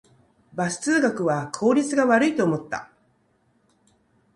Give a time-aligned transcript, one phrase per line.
[0.55, 2.89] バス通学は効率が悪いと思った